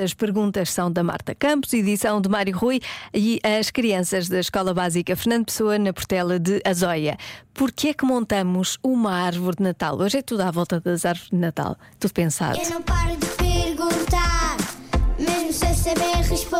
[0.00, 2.80] As perguntas são da Marta Campos, edição de Mário Rui
[3.12, 7.18] e as crianças da Escola Básica Fernando Pessoa na Portela de Azóia.
[7.52, 9.98] Por que é que montamos uma árvore de Natal?
[9.98, 11.76] Hoje é tudo à volta das árvores de Natal.
[12.00, 12.58] Tudo pensado.
[12.58, 14.56] Eu não paro de perguntar,
[15.18, 16.51] mesmo sem saber responder.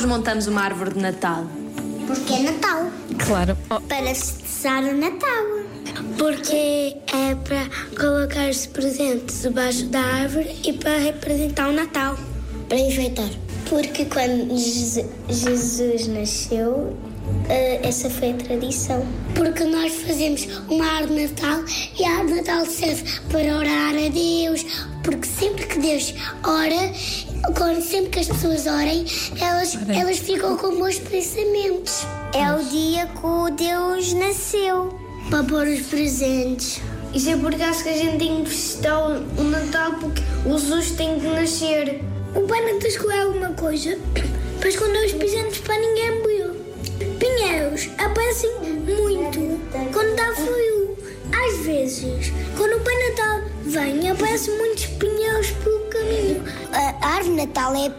[0.00, 1.44] Nós montamos uma árvore de Natal?
[2.06, 2.90] Porque é Natal.
[3.26, 3.54] Claro.
[3.68, 5.44] Oh, Para festejar o Natal.
[6.16, 7.68] Porque é para
[8.00, 12.16] colocar os presentes debaixo da árvore e para representar o Natal.
[12.66, 13.28] Para enfeitar.
[13.68, 14.56] Porque quando
[15.28, 16.96] Jesus, nasceu,
[17.50, 19.06] eh, essa foi a tradição.
[19.34, 21.62] Porque nós fazemos uma árvore de Natal
[21.98, 24.64] e a árvore de Natal serve para orar a Deus.
[25.02, 26.92] Porque sempre que Deus ora,
[27.56, 29.04] quando sempre que as pessoas orem,
[29.40, 32.06] elas, elas ficam com bons pensamentos.
[32.34, 34.98] É o dia que o Deus nasceu.
[35.30, 36.80] Para pôr os presentes.
[37.14, 40.92] Isso é porque acho que a gente tem que festejar o Natal porque o Jesus
[40.92, 42.00] tem que nascer.
[42.34, 43.98] O Pai Natal escolheu alguma coisa
[44.58, 46.50] para esconder os presentes para ninguém ver.
[47.18, 49.60] Pinheiros aparecem muito
[49.92, 50.96] quando dá frio.
[51.32, 55.09] Às vezes, quando o Pai Natal vem, aparecem muitos pinheiros.
[56.72, 57.90] A árvore Natal é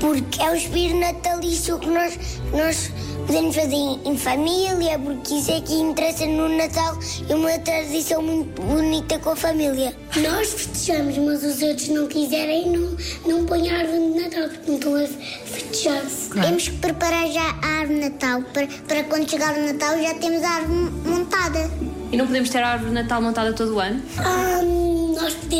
[0.00, 2.18] porque é o espírito natalício que nós,
[2.52, 2.90] nós
[3.26, 6.98] podemos fazer em, em família, porque isso é que interessa no Natal
[7.28, 9.94] e uma tradição muito bonita com a família.
[10.16, 14.70] Nós festejamos, mas os outros não quiserem, não, não põem a árvore de Natal, porque
[14.70, 15.06] não estão a
[15.46, 16.02] festejar.
[16.42, 20.14] Temos que preparar já a árvore de Natal, para, para quando chegar o Natal já
[20.14, 21.70] temos a árvore montada.
[22.10, 24.00] E não podemos ter a árvore de Natal montada todo o ano?
[24.16, 24.62] Ah,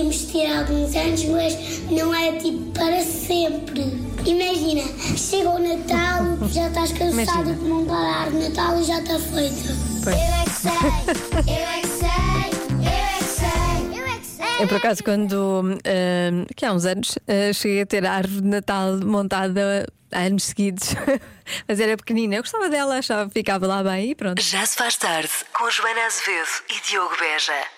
[0.03, 3.83] nós podemos ter alguns anos, mas não é tipo para sempre.
[4.25, 4.83] Imagina,
[5.17, 9.19] chega o Natal, já estás cansado de montar a árvore de Natal e já está
[9.19, 9.77] feita.
[10.05, 10.17] Pois.
[10.17, 10.73] Eu é que sei,
[11.47, 12.09] eu é que sei,
[12.79, 14.63] eu é que sei, eu é que sei.
[14.65, 18.43] Eu, por acaso, quando, ah, que há uns anos, ah, cheguei a ter a árvore
[18.43, 20.95] de Natal montada há anos seguidos,
[21.67, 22.37] mas era pequenina.
[22.37, 24.41] Eu gostava dela, achava que ficava lá bem e pronto.
[24.41, 27.78] Já se faz tarde com Joana Azevedo e Diogo Beja.